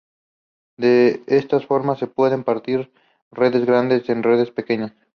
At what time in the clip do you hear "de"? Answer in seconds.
0.77-1.21